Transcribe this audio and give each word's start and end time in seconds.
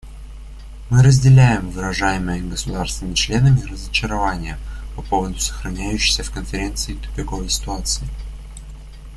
Мы 0.89 1.03
разделяем 1.03 1.69
выражаемое 1.69 2.41
государствами-членами 2.41 3.61
разочарование 3.69 4.57
по 4.95 5.03
поводу 5.03 5.37
сохраняющейся 5.39 6.23
в 6.23 6.33
Конференции 6.33 6.95
тупиковой 6.95 7.49
ситуации. 7.49 8.07